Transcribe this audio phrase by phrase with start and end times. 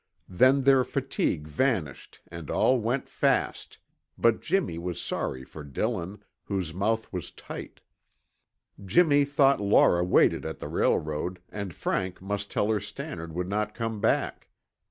[0.29, 3.77] Then their fatigue vanished and all went fast,
[4.17, 7.81] but Jimmy was sorry for Dillon, whose mouth was tight.
[8.83, 13.75] Jimmy thought Laura waited at the railroad and Frank must tell her Stannard would not
[13.75, 14.49] come back.